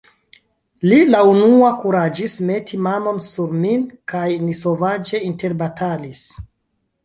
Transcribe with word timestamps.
Li 0.91 0.95
la 1.15 1.19
unua 1.31 1.69
kuraĝis 1.83 2.35
meti 2.51 2.81
manon 2.87 3.21
sur 3.27 3.55
min, 3.67 3.87
kaj 4.15 4.27
ni 4.49 4.59
sovaĝe 4.65 5.25
interbatalis. 5.31 6.29